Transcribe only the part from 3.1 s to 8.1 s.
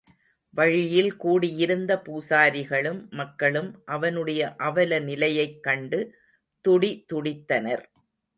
மக்களும் அவனுடைய அவல நிலையைக் கண்டு துடிதுடித்தனர்.